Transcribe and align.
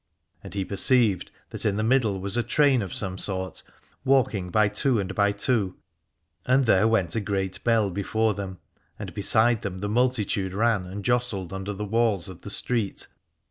And 0.43 0.55
he 0.55 0.65
perceived 0.65 1.29
that 1.51 1.63
in 1.63 1.75
the 1.75 1.83
middle 1.83 2.19
was 2.19 2.35
a 2.35 2.41
train 2.41 2.81
of 2.81 2.91
some 2.91 3.19
sort, 3.19 3.61
walking 4.03 4.49
by 4.49 4.67
two 4.67 4.99
and 4.99 5.13
by 5.13 5.31
two, 5.31 5.75
and 6.43 6.65
there 6.65 6.87
went 6.87 7.13
a 7.15 7.19
great 7.19 7.63
bell 7.63 7.91
before 7.91 8.33
them, 8.33 8.57
and 8.97 9.13
beside 9.13 9.61
them 9.61 9.77
the 9.77 9.87
multitude 9.89 10.55
ran 10.55 10.87
and 10.87 11.05
jostled 11.05 11.53
under 11.53 11.71
the 11.71 11.85
walls 11.85 12.27
of 12.29 12.41
the 12.41 12.49
street. 12.49 13.05